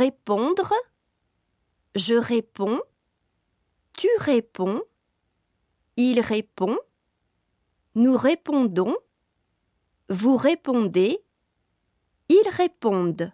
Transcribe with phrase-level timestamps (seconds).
[0.00, 0.72] Répondre.
[1.94, 2.80] Je réponds.
[3.92, 4.80] Tu réponds.
[5.98, 6.78] Il répond.
[7.96, 8.96] Nous répondons.
[10.08, 11.22] Vous répondez.
[12.30, 13.30] Ils répondent.